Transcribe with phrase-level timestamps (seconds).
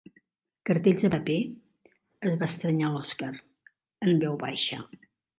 [0.67, 1.35] Cartells de paper?
[1.89, 3.29] —es va estranyar l'Oskar,
[4.07, 4.79] en veu baixa.